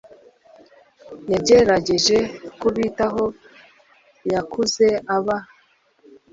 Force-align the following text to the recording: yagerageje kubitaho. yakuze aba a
yagerageje 1.31 2.17
kubitaho. 2.59 3.23
yakuze 4.31 4.87
aba 5.15 5.37
a 5.41 5.45